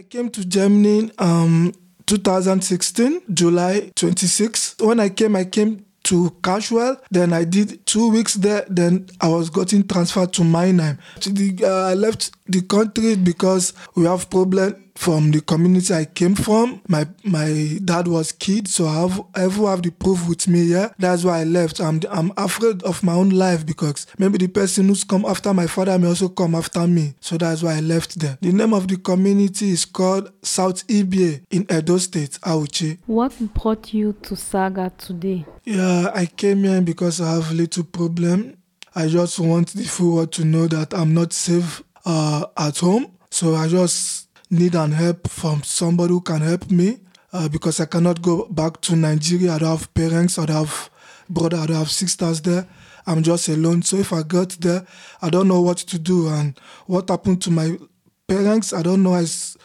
[0.00, 1.74] I came to Germany um
[2.06, 4.76] 2016, July 26.
[4.80, 6.96] When I came, I came to Cashwell.
[7.10, 8.64] Then I did two weeks there.
[8.70, 10.96] Then I was getting transferred to Mannheim.
[11.20, 16.34] The, uh, I left the country because we have problem from the community I came
[16.34, 16.82] from.
[16.86, 19.40] My my dad was kid, so I have I
[19.70, 20.64] have the proof with me.
[20.64, 21.80] Yeah, that's why I left.
[21.80, 25.66] I'm I'm afraid of my own life because maybe the person who's come after my
[25.66, 27.14] father may also come after me.
[27.20, 28.36] So that's why I left there.
[28.42, 32.98] The name of the community is called South Ibie in Edo State, Auchi.
[33.06, 35.46] What brought you to Saga today?
[35.64, 38.56] Yeah, I came here because I have little problem.
[38.94, 43.16] I just want the full world to know that I'm not safe uh, at home.
[43.30, 46.98] So I just need an help from somebody who can help me
[47.32, 49.52] uh, because I cannot go back to Nigeria.
[49.52, 50.90] I don't have parents, I don't have
[51.28, 52.66] brother, I don't have sisters there.
[53.06, 53.82] I'm just alone.
[53.82, 54.84] So if I got there,
[55.22, 56.28] I don't know what to do.
[56.28, 57.78] And what happened to my
[58.26, 59.14] parents, I don't know.
[59.14, 59.56] It's,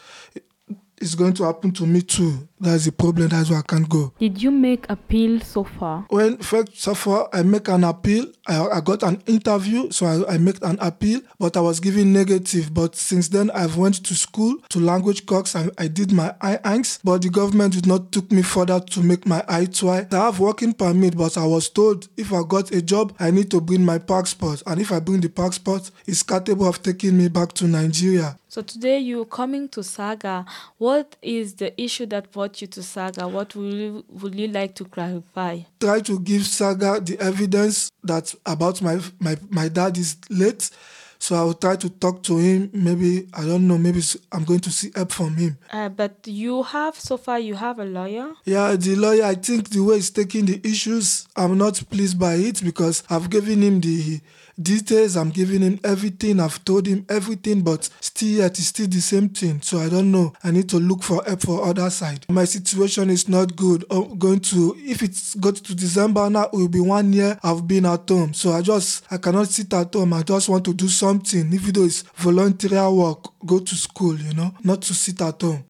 [1.02, 2.48] it's going to happen to me too.
[2.60, 3.30] That's the problem.
[3.30, 4.14] That's why I can't go.
[4.18, 6.06] Did you make appeal so far?
[6.10, 10.36] When first so far I make an appeal, I, I got an interview, so I,
[10.36, 12.74] I make an appeal, but I was given negative.
[12.74, 15.56] But since then I've went to school to language course.
[15.56, 19.26] I, I did my I-ANGS, but the government did not took me further to make
[19.26, 20.12] my I-2I.
[20.14, 23.62] Have working permit, but I was told if I got a job, I need to
[23.62, 27.54] bring my passport, and if I bring the passport, it's capable of taking me back
[27.54, 28.38] to Nigeria.
[28.48, 30.46] So today you're coming to Saga.
[30.78, 33.28] What is the issue that brought you to Saga?
[33.28, 35.60] What would you, would you like to clarify?
[35.80, 40.70] Try to give Saga the evidence that about my my my dad is late.
[41.18, 42.70] So I will try to talk to him.
[42.74, 43.80] Maybe I don't know.
[43.80, 45.58] Maybe I'm going to see help from him.
[45.72, 48.34] Uh, but you have so far you have a lawyer.
[48.44, 49.24] Yeah, the lawyer.
[49.24, 53.30] I think the way he's taking the issues, I'm not pleased by it because I've
[53.32, 54.22] given him the
[54.62, 55.16] details.
[55.16, 56.40] I'm giving him everything.
[56.40, 59.62] I've told him everything, but still yet it's still the same thing.
[59.62, 60.34] So I don't know.
[60.44, 62.26] I need to look for help for other side.
[62.30, 63.86] My situation is not good.
[63.90, 67.68] I'm going to if it's got to December now, it will be one year I've
[67.68, 68.34] been at home.
[68.34, 70.14] So I just I cannot sit at home.
[70.14, 73.28] I just want to do something, even though it's voluntary work.
[73.46, 75.64] Go to school, you know, not to sit at home.